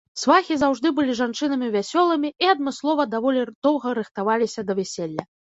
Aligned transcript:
Свахі 0.19 0.55
заўжды 0.61 0.91
былі 0.99 1.13
жанчынамі 1.19 1.67
вясёлымі 1.75 2.33
і 2.45 2.51
адмыслова 2.55 3.07
даволі 3.15 3.47
доўга 3.69 3.87
рыхтаваліся 3.99 4.61
да 4.73 4.79
вяселля. 4.83 5.23